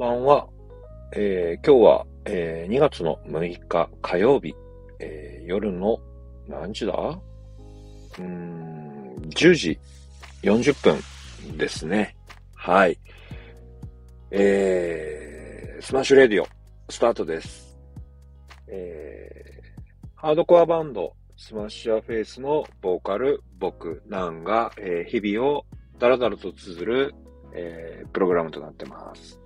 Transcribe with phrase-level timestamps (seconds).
[0.00, 0.48] ばんは。
[1.12, 4.54] えー、今日は、えー、2月の6日火曜日、
[4.98, 5.98] えー、夜の
[6.48, 6.94] 何時だ？
[8.18, 9.78] うん、10時
[10.42, 12.16] 40分ですね。
[12.54, 12.98] はい。
[14.30, 16.46] えー、スマッシュ radio、
[16.88, 17.78] スタートです。
[18.68, 25.66] えー、ハードコアバンド、 SMASH YOUR FACE のボーカル、僕、なんが、えー、日々を
[25.98, 27.14] だらだらと綴る、
[27.52, 29.38] えー、プログラムとなってます。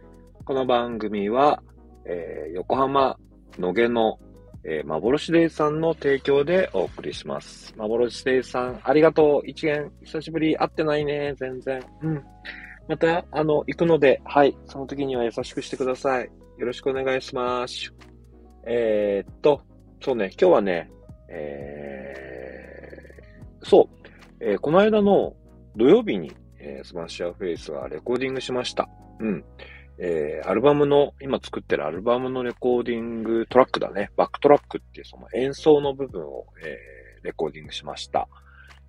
[0.47, 1.63] この番組は、
[2.05, 3.17] えー、横浜
[3.59, 4.19] 野毛の、
[4.63, 7.73] えー、幻デイさんの提供でお送りします。
[7.79, 9.49] 幻デイさん、ありがとう。
[9.49, 10.55] 一元、久しぶり。
[10.55, 11.33] 会ってないね。
[11.39, 11.83] 全然。
[12.03, 12.23] うん。
[12.89, 14.55] また、あの、行くので、はい。
[14.67, 16.31] その時には優しくしてください。
[16.59, 17.95] よろしくお願いします。
[18.67, 19.63] えー、っと、
[20.03, 20.91] そうね、今日はね、
[21.31, 24.07] えー、そう、
[24.41, 25.35] えー、この間の
[25.75, 28.91] 土曜日に、えー、 SMASH YOUR FACE はレコーディングしました。
[29.21, 29.43] うん。
[29.99, 34.11] えー、アルバムの、今作ってるアルバムのレコーディングトラックだね。
[34.17, 38.29] バックトラックっていうその演奏の部分を、えー、レコーディングしました。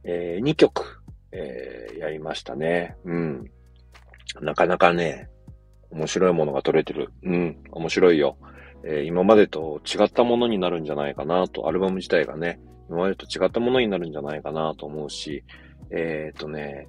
[0.03, 2.95] えー、2曲、えー、やりましたね。
[3.05, 3.51] うん。
[4.41, 5.29] なかなかね、
[5.91, 7.11] 面白いものが撮れてる。
[7.23, 8.37] うん、面白いよ。
[8.83, 12.59] えー、今までと違ったものになるんじゃないかなと、アルバム自体がね、
[12.89, 15.43] 今までと違ったものになるんじゃないかなと思うし、
[15.91, 16.87] えっ、ー、とね、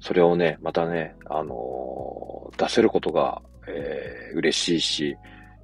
[0.00, 5.16] それをね、またね、あのー、出せることが、えー、嬉しいし、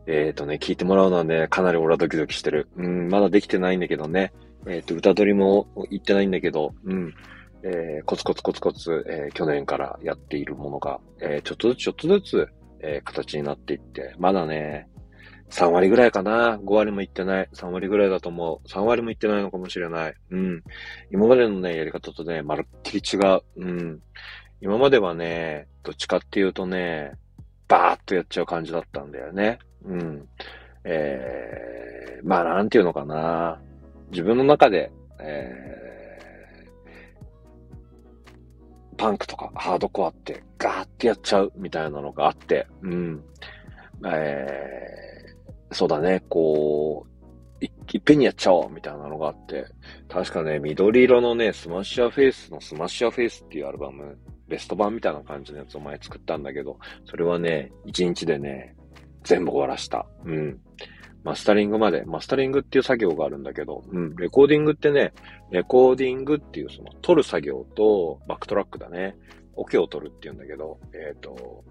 [0.06, 2.68] えっ、ー、とね、聞いてもらうのはね、かなり俺はドキドキしてる。
[2.76, 4.32] うん、まだできてないんだけどね。
[4.66, 7.14] えっ、と、歌取りも言ってないんだけど、うん。
[7.64, 12.48] えコツコツコツコツ、え去年からやっているものが、えちょっとずつちょっとずつ、
[12.80, 14.86] え形になっていって、まだね、
[15.50, 16.56] 3割ぐらいかな。
[16.56, 17.48] 5割もいってない。
[17.52, 18.68] 3割ぐらいだと思う。
[18.68, 20.14] 3割もいってないのかもしれない。
[20.30, 20.62] うん。
[21.12, 23.42] 今までのね、やり方とね、まるっきり違う。
[23.56, 24.02] うん。
[24.60, 27.12] 今まではね、どっちかっていうとね、
[27.68, 29.58] バーっとやっちゃう感じだったんだよね。
[29.84, 30.28] うん。
[30.84, 33.60] えー、まあなんていうのかな。
[34.10, 34.90] 自分の中で、
[35.20, 43.22] えー、パンクとかハードコアってガーってやっちゃうみたいなのがあって、うん。
[44.06, 45.13] えー
[45.74, 47.06] そうだね、こ
[47.60, 49.66] う、いっぺんにやっちゃおうみたいなのがあって、
[50.08, 54.16] 確かね、緑色のね、 SMASH YOUR FACE の SMASH YOUR FACE っていうアルバム、
[54.48, 58.76] ベスト版みたいな感じのやつを前作ったんだけど、それはね、1日でね、
[59.24, 60.06] 全部終わらした。
[60.24, 60.60] うん。
[61.24, 65.14] マスタリングまで、マスタリングっていう作業があるんだけど、うん、レコーディングってね、
[65.50, 69.16] レコーディングっていうその撮る作業とバックトラックだね。
[69.56, 71.64] オケを取るっていうんだけど、えっ、ー、と、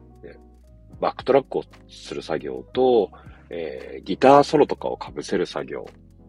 [0.99, 3.11] バックトラックをする作業と、
[3.55, 5.85] えー、ギターソロとかを被せる作業、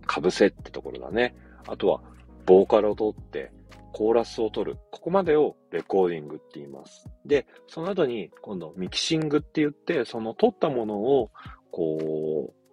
[0.06, 1.34] 被せってところだね。
[1.66, 2.02] あとは、
[2.44, 3.50] ボーカルを取って、
[3.94, 4.78] コーラスを取る。
[4.90, 7.06] ここまでをレコーディングって言います。
[7.24, 11.30] で、その後に、今度ミキシングって言って、その取ったものを、
[11.70, 12.64] こう、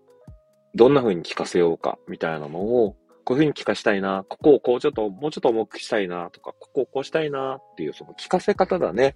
[0.75, 9.15] どんな風に聞かせようか、みたいなのを、こういう風に聞かしたいな、ここをこうちょっと、もうちょっと重くしたいな、とか、ここをこうしたいな、っていう、その聞かせ方だね。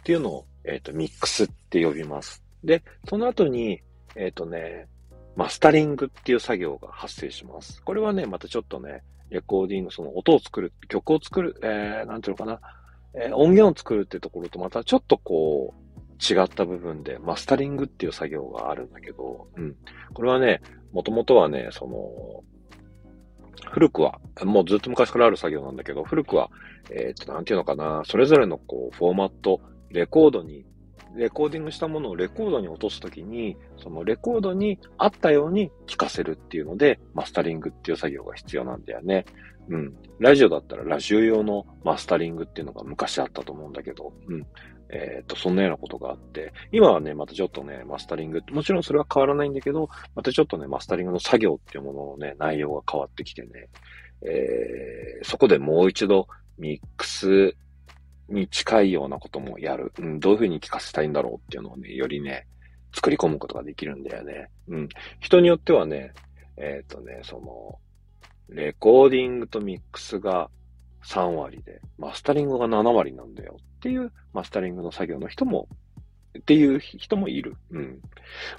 [0.00, 2.44] っていうのを、えっ、ー、と、ミックスって呼びます。
[2.62, 3.80] で、その後に、
[4.16, 4.88] えっ、ー、とね、
[5.36, 7.82] マスタリングっていう作業が発生します。
[7.82, 12.60] これはね、またちょっとね、レコーディング、その音を作る、曲を作る、えー、なんていうのかな、
[13.14, 15.86] えー、音源を作るってところとまたちょっとこう、
[16.18, 19.76] 違った部分で、マスタリングっていう作業があるんだけど、うん。
[20.14, 20.62] これはね、
[20.92, 22.42] もともとはね、その、
[23.70, 26.50] 古くは、もうずっと昔からある作業なんだけど、古くは、
[26.90, 29.60] えっ、ー、と、なんていうのかな、それぞれのこう、フォーマット、
[29.90, 30.64] レコードに
[31.14, 39.24] レコーディングしたものをレコードに落とすときに、そのレコードに合ったように聞かせるっていうので、マスタリングっていう作業が必要なんだよね。
[39.68, 39.94] うん。
[40.18, 44.46] ラジオだったらラジオ用のマスタリングっていうのが昔あったと思うんだけど、うん。
[44.88, 53.68] えっ、ー、と、そんなようなことがあって、今はね、またちょっとね、マスタリング、もちろんそれは変わらないんだけど、またちょっとね、マスタリングの作業っていうもののね、内容が変わってきてね、
[54.22, 56.28] えー、そこでもう一度
[56.58, 57.54] ミックス
[58.28, 59.92] に近いようなこともやる。
[59.98, 62.46] うん、どういうふうに聞かせたいんだろうっていうのをね、よりね、
[62.94, 64.50] 作り込むことができるんだよね。
[64.68, 64.88] うん。
[65.20, 66.12] 人によってはね、
[66.56, 67.78] えっ、ー、とね、その、
[68.48, 70.50] レコーディングとミックスが
[71.04, 75.68] 3割で、マスタリングが7割なんだよっていうマスタリングの作業の人も、
[76.38, 77.56] っていう人もいる。
[77.70, 78.00] うん。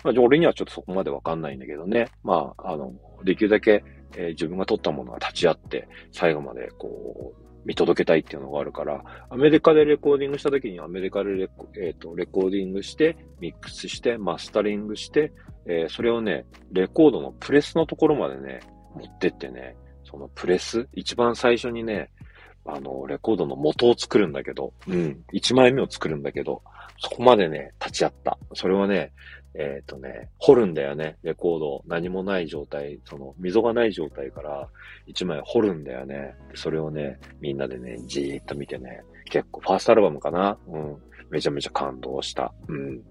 [0.04, 2.08] まあ、俺にはちょっとそこまでわかんないんだけどね。
[2.24, 2.94] まあ、あの、
[3.24, 3.84] できるだけ、
[4.16, 15.34] えー、自分が撮ったものが立ち会って、最後までこう、見届けたいっていうのがあるから、アメリカでレコーディングした時にアメリカでレコ,、えーと、レコーディングして、ミックスして、マスタリングして、
[15.66, 18.62] えー、それをね、レコードのプレスのところまでね、
[18.96, 19.76] 持ってってね、
[20.06, 22.10] そのプレス、一番最初にね、
[22.66, 26.62] あの、レコードの元を作るんだけど、うん、1枚目を作るんだけど、
[27.00, 28.38] そこまでね、立ち会った。
[28.54, 29.12] それはね、
[29.58, 31.84] えっ、ー、とね、掘るんだよね、レコード。
[31.88, 34.70] 何もない状態、その、溝がない状態から
[35.08, 36.36] 1枚掘るんだよね。
[36.54, 40.98] それをね、みんなでね、じーっと見てね、結構、ファーストアルバムかなうん。
[41.30, 42.54] めちゃめちゃ感動した。
[42.68, 43.02] うん。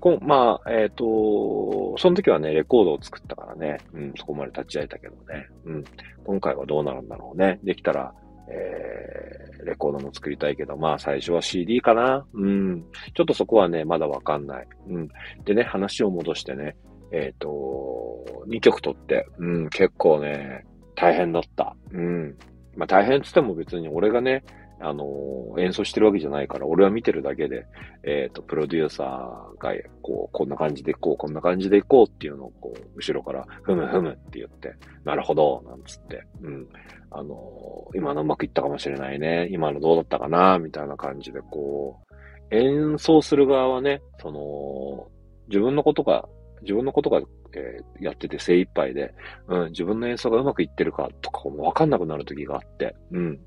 [0.00, 5.84] こまあ、えっ、ー、と、その時はね、レコードを作ったからね、うん、そこまで立ち会えたけどね、うん。
[6.24, 7.58] 今回はどうなるんだろうね。
[7.62, 8.12] できたら、
[8.50, 12.26] えー、レコードも作りたいけど、まあ最初は CD かな。
[12.34, 12.84] うん。
[13.14, 14.66] ちょっとそこはね、まだわかんない。
[14.88, 15.08] うん。
[15.44, 16.76] でね、話を戻してね、
[17.12, 20.64] えっ、ー、と、2曲撮って、うん、結構ね、
[20.94, 21.76] 大変だった。
[21.92, 22.36] うん。
[22.76, 24.44] まあ大変つっても別に俺がね、
[24.80, 27.66] あのー、演奏してるわけじゃないから、俺は見てるだけで、
[28.04, 29.72] えっ、ー、と、プロデューサーが、
[30.02, 36.68] こう、こんな感じでいこう、こんな感じでいこうっていうのを、こう、後ろから、ふむふむって言って、なるほど、なんつって、うん。
[37.10, 39.48] あのー、今のうまくいったかもしれないね。
[39.50, 42.00] 今のどうだったかな、みたいな感じで、こ
[42.50, 45.08] う、演奏する側はね、その、
[45.48, 46.28] 自分のことが、
[46.62, 47.20] 自分のことが、
[47.54, 49.14] えー、やってて精一杯で、
[49.48, 53.40] うん、自分の演奏がうまくいってるかとかもわかんなくなる時があって、うん。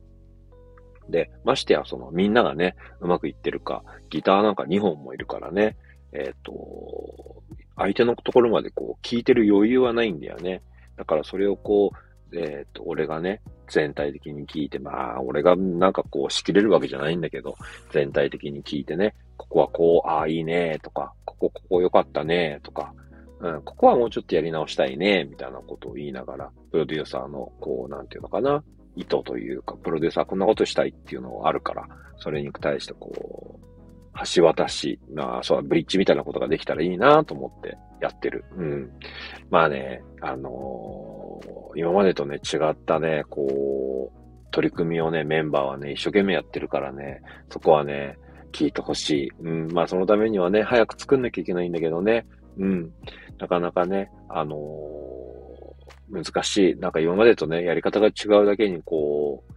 [1.09, 5.75] で、ましてや、その、みんながね、うまくいってるか、ギターなんか2本もいるからね、
[6.13, 7.44] えっ、ー、と、
[7.75, 10.62] 相手のところまでこう、聞いてる余裕はないんだよね。
[10.98, 17.56] だからそれをこう、えっ、ー、と、俺がね、全体的に聞いて、まあ、俺がなんかこう、仕切れるわけじゃないんだけど、
[17.92, 22.94] 全体的に聞いてね、ここはこう、ああ、いいね、とか、ここ、ここ良かったね、とか、
[23.39, 28.63] うん、ここはもうちょっとやり直したいね、みたいなことを言いながら、プロデューサーの、こう、なんていうのかな、
[28.95, 33.71] 意図というか、プロデューサーこんなことしたいっていうのがあるから、それに対してこう、
[34.35, 38.43] 橋渡し、まあ、そう、ブリッジみたいなことができたらいいなと思ってやってる。
[38.57, 38.91] うん。
[39.49, 44.21] まあね、あのー、今までとね、違ったね、こう、
[44.51, 48.17] 取り組みをね、メンバーはね、一生懸命やってるからね、そこはね、
[48.51, 49.31] 聞いてほしい。
[49.41, 49.71] うん。
[49.71, 52.25] まあ、そのためにはね、早く作んなきゃいけないんだけどね。
[52.57, 52.91] うん。
[53.39, 55.10] なかなかね、あのー
[56.11, 56.75] 難しい。
[56.75, 59.53] なんか今までとね、やり方が違うだけに、こう、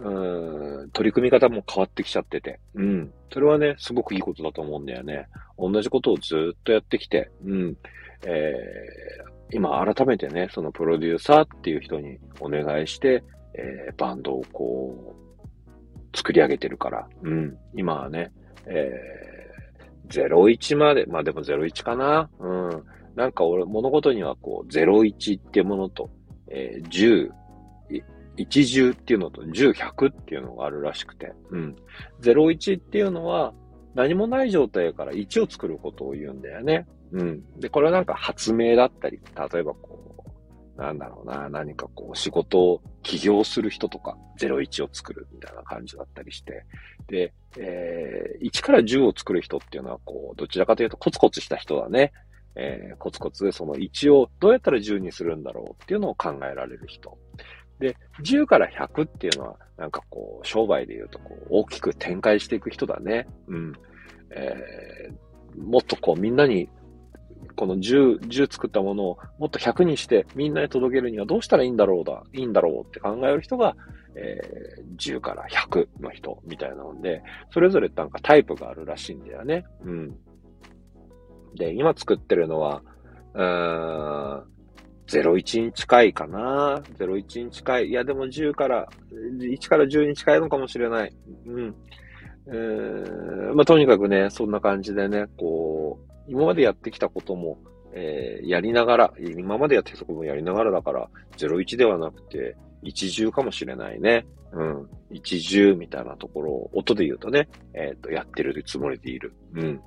[0.00, 2.60] うん、取り組み方も変わってきちゃってて。
[2.74, 3.12] うん。
[3.32, 5.28] それはね、すごくいいことだと思うんだよね。
[5.58, 7.76] 同じことをずっとやってきて、うん。
[8.26, 13.22] えー、今改めてね、そのプロデューサーっていう人にお願いして、
[13.54, 17.06] えー、バンドをこう、作り上げてるから。
[17.22, 17.56] うん。
[17.74, 18.32] 今はね、
[18.66, 22.30] えー、01まで、まあでも01かな。
[22.38, 22.84] うん。
[23.14, 26.10] なんか俺、物事にはこう、01っていうものと、
[26.48, 27.30] えー、10、
[28.36, 31.76] 一重っていうのと10、100っていうのがあるらしくて、うん。
[32.22, 33.52] 01っていうのは、
[33.94, 36.86] 何もない状態から1を作ることを言うんだよね。
[37.12, 37.60] うん。
[37.60, 39.20] で、これはなんか発明だったり、
[39.52, 40.24] 例えばこ
[40.76, 46.64] う、なんだろうな、何かこう、仕事を起業する人とか、01を作るみたいな感じだったりして、
[47.08, 52.12] で、えー、1から10を作る人っていうのは、こう、どちらかというとコツコツした人だね。
[52.54, 57.18] えー、コツコツでその1をどうやったら10にするんだろうっていうのを考えられる人。
[57.78, 63.26] で、10から100っていうのは、なんかこう、商売で言うとこう、大きく展開していく人だね。
[63.48, 63.72] うん。
[64.30, 66.68] えー、もっとこう、みんなに、
[67.56, 73.76] この10、10作ったものをもっと100にしてみんなに届けるにはどうしたらいいんだろうだ、いいんだろうって考える人が、
[74.14, 79.64] えー、10から100の人みたいなので、それぞれなんかタイプがあるらしいんだよね。
[79.84, 80.16] うん。
[81.54, 82.82] で、今作ってるのは、
[83.34, 84.52] うーん、
[85.06, 87.88] 01に近いかな ?01 に近い。
[87.88, 91.12] いや、でも10から、1から10に近いのかもしれない。
[91.46, 91.74] うん。
[92.46, 97.58] えー、まあ、とにかくね、そんな感じでね、こう、今までやってきたことも、
[97.94, 104.26] えー、やりながら、今までやってきたこともやりながらだから、01ではなくて、10かもしれないね。
[104.52, 104.88] うん。
[105.12, 109.32] 10みたいなところを、音で言うとね、えっ、ー、と、やってるつもりでいる。
[109.54, 109.80] うん。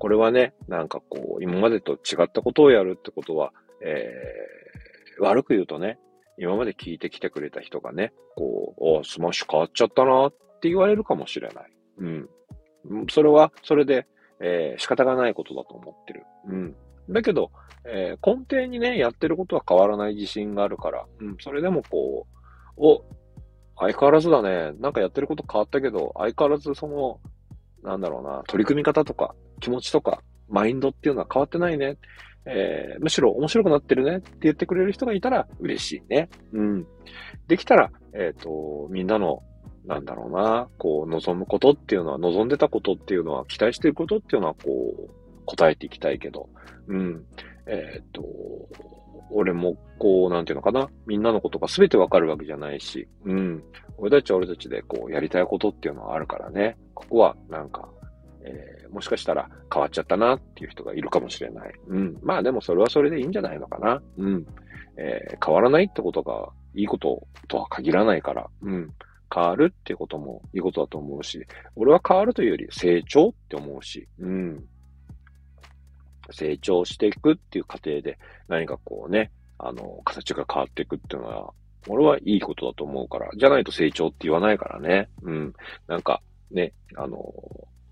[0.00, 3.52] これはね、なんかこう、今までと違ったことをやるってことは、
[3.84, 5.98] えー、悪く言うとね、
[6.38, 11.70] 今まで聞いてきてくれた人がね、こう、おスマッシュ変わっちゃったなって言われるかもしれない。
[11.98, 12.28] うん。
[13.10, 14.06] それは、それで、
[14.40, 16.24] えー、仕方がないことだと思ってる。
[16.46, 16.76] うん。
[17.10, 17.50] だけど、
[17.84, 22.26] えー、根底にね、やってることは変わらない自信があるから、うん、それでもこ
[22.78, 23.04] う、お、
[23.78, 24.72] 相変わらずだね。
[24.80, 27.20] なんかやってること変わったけど、相変わらずその、
[27.82, 31.96] なんだろうな、取り組み方とか、気持ちとか、マインドっていうのは変わってないね。
[32.46, 36.28] えー、むしろ面白くなってるねって言ってくれる人がいたら嬉しいね。
[36.52, 36.86] うん。
[37.46, 39.42] できたら、えっ、ー、と、みんなの、
[39.84, 45.10] なんだろうな、こう、望むことっていうのは、望んでたことっていうのは、期待してることっていうのは、こう、
[45.46, 46.48] 答えていきたいけど、
[46.88, 47.24] うん。
[47.66, 48.24] えっ、ー、と、
[49.30, 50.88] 俺も、こう、なんていうのかな。
[51.06, 53.62] みんなのことが全てわかるわけじゃないし、うん。
[53.96, 56.76] 俺たちは俺たちで、こう、やりたいことっていうのはあるからね。
[56.94, 57.88] ここは、なんか、
[58.42, 61.72] えー、もしかしたら変わっちゃったなっていう人がいるかもしれない。
[61.88, 62.18] うん。
[62.22, 64.02] まあでもそれはそれでいいんじゃないのかな。
[64.18, 64.46] うん。
[64.96, 68.48] えー、変わらないってことがいいこととは限らないから。
[68.62, 68.90] うん。
[69.32, 74.64] 変わるっていうこともいいことだと思うし、俺は変わるというより成長って思うし、うん。
[76.32, 78.18] 成長していくっていう過程で
[78.48, 81.52] 何かこうね、あの、形が変わっていくっていうのは、
[81.88, 85.08] 俺はいいことだと思うから、じゃないと成長って言わないからね。
[85.22, 85.52] うん。
[85.86, 87.18] なんか、ね、あの、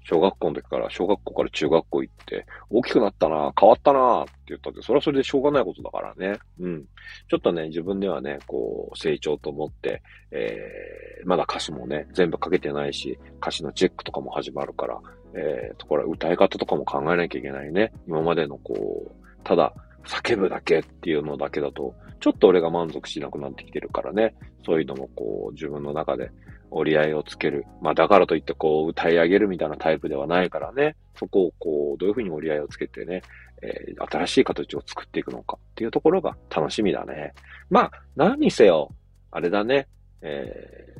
[0.08, 6.38] 小学校の時から、小学校から中学校行って、大きくなったな、変わったなって言ったって、それはそれでしょうがないことだからね。
[6.58, 6.84] うん。
[7.28, 14.98] ちょっとね、自分ではね、こう、成長と思って、えー、まだ歌詞もね、全部かけてないし、歌詞のチェックとかも始まるから、
[15.34, 17.92] えー、ところ歌い方とかも考えなきゃいけないね。
[18.06, 19.12] 今までのこう、
[19.44, 19.74] ただ、
[20.06, 24.34] 叫ぶだけっていうのだけだと、ちょっと俺が満足しなくなってきてるからね。
[24.64, 26.30] そういうのもこう、自分の中で
[26.70, 27.66] 折り合いをつける。
[27.80, 30.96] まあだからといってこう歌い上げるみたいなタイプではないからね。
[31.16, 33.22] そこをこうどういうふうに折り合いをつけてね、
[33.62, 37.32] えー、新しい形を作っていくのかっていうところが楽しみだね。
[37.70, 38.90] まあ何にせよ、
[39.30, 39.88] あれだね、
[40.22, 40.94] え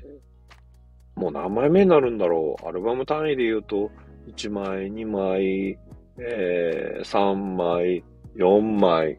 [1.16, 2.66] ー、もう何枚目になるんだろう。
[2.66, 3.90] アルバム単位で言うと、
[4.28, 5.78] 1枚、2枚、
[6.18, 8.04] えー、3枚、
[8.36, 9.18] 4枚。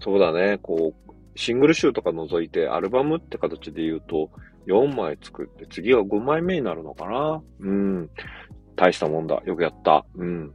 [0.00, 4.30] そうだね、こう、シングル集とか除いてアルバムって形で言うと、
[4.70, 7.42] 4枚作って、次は5枚目になるのかな？
[7.60, 8.10] うん。
[8.76, 9.42] 大したもんだ。
[9.44, 10.06] よくやった。
[10.14, 10.52] うん。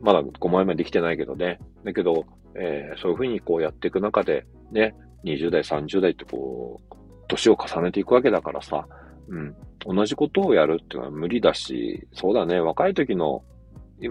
[0.00, 1.58] まだ5枚目できてないけどね。
[1.84, 4.94] だけど、えー、そういうふうにこうやっていく中で、ね、
[5.24, 6.94] 20代、30代ってこう、
[7.28, 8.86] 年を重ねていくわけだからさ、
[9.28, 9.54] うん。
[9.84, 13.42] 同じことをやるっていうのは無理だし、そうだね、若い時の、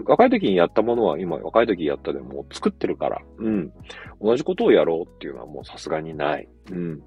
[0.04, 3.72] 若い時にやったものは今若い時やったでも作ってるから、うん。
[4.20, 6.48] 同じことをやろうっていうのはもうさすがにない。
[6.70, 7.02] うん。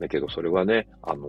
[0.00, 1.28] だけど、それはね、あのー、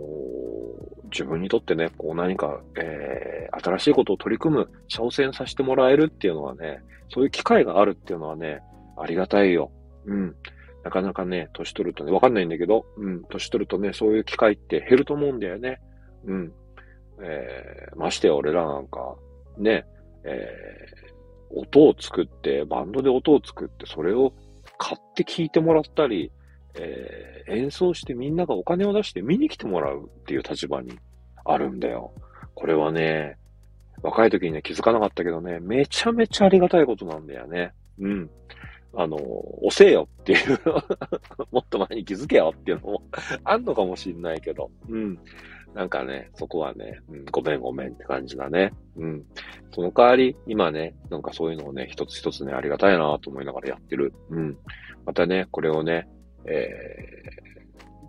[1.10, 8.62] 自分にとってね、こう何か、えー、新しいことを取り組む、挑戦させてもらえるっていうのはね、そういう機会があるっていうのはね、
[8.96, 9.70] ありがたいよ。
[10.06, 10.34] うん。
[10.84, 15.80] なかなかね、年取るとね、わかんないんだけど、うん、年取るとね、そういう機会って減ると思うんだよね。
[16.24, 16.52] うん。
[17.22, 19.14] えー、ましてや俺らなんか、
[19.58, 19.84] ね、
[20.24, 24.32] えー、音を作って、バンドで音を作って、それを
[24.78, 26.32] 買って聴いてもらったり、
[26.74, 30.98] えー、演奏してみんながお金を出して見に来てもらうっていう立場に
[31.44, 32.12] あるんだよ。
[32.54, 33.36] これはね、
[34.02, 37.72] 若い時にね、気づかなかったけどね、めちゃめちゃありがたいことなんだよね。
[37.98, 38.30] うん。
[38.94, 39.16] あの、
[39.62, 40.60] 遅えよっていう
[41.50, 43.02] もっと前に気づけよっていうのも
[43.44, 45.18] あんのかもしんないけど、うん。
[45.74, 48.74] なんかね、そこはね、うん、ごめんごめんって感じだね。
[48.96, 49.24] うん。
[49.70, 54.12] その代わり、今ね、なんかそういうのをね、一つ一つね、ありがたいなと思いながらやってる。
[54.28, 54.58] うん。
[55.06, 56.08] またね、これをね、
[56.46, 57.22] え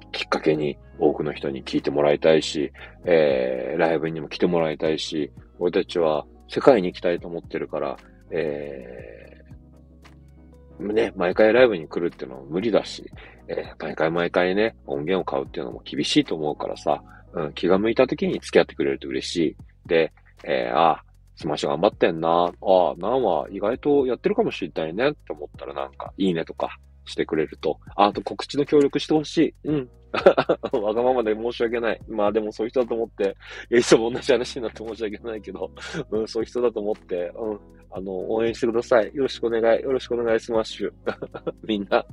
[0.07, 2.71] ー、きっかけに多くの人に聞いてもらいたいし、
[3.05, 7.97] えー、ライブにも来てもらいたいし、俺たちは世界に行きたいと思ってるから、
[8.31, 13.09] えー、ね、毎回ライブに来るっていうのは無理だし、
[13.47, 17.01] えー、毎回毎回ね、音源を買うっていうのも厳しいと思うからさ、
[17.33, 19.55] うん、気が向いた時に付き合ってくれると嬉しい。
[19.87, 20.13] で、
[20.43, 21.03] えー、あ、
[21.35, 22.29] スマッシュ頑張ってんな。
[22.29, 27.79] ああ、なんは意外とやってるかもしれないねって思ったらなんか、いいねとか、してくれると。
[27.95, 29.55] あと告知の協力してほしい。
[29.65, 29.89] うん。
[30.79, 32.01] わがままで申し訳ない。
[32.07, 33.35] まあでもそういう人だと思って、
[33.71, 35.71] いや、いつも同じ話になって申し訳ないけど、
[36.11, 39.11] うん、そういう人だと思って、うん、あの、応援してください。
[39.13, 39.81] よろしくお願い。
[39.81, 40.91] よろしくお願いします。
[41.65, 42.05] みんな、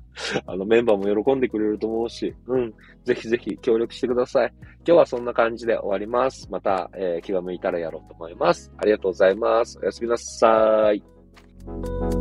[0.47, 4.53] あの、メンバーも喜んでくれると思うし、うん、ぜひぜひ協力してください。
[4.59, 6.49] 今日はそんな感じで終わります。
[6.51, 8.73] また、えー、気が向いたらやろうと思います。
[8.79, 9.79] ありがとうございます。
[9.83, 12.20] おやすみなさい。